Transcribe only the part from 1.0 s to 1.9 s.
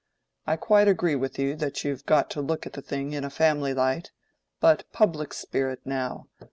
with you that